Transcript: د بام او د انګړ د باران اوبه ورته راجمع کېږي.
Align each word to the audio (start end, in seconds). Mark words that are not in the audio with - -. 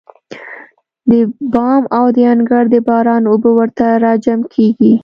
د 1.09 1.11
بام 1.53 1.83
او 1.97 2.05
د 2.15 2.17
انګړ 2.33 2.63
د 2.73 2.75
باران 2.87 3.23
اوبه 3.31 3.51
ورته 3.59 3.85
راجمع 4.05 4.47
کېږي. 4.55 4.93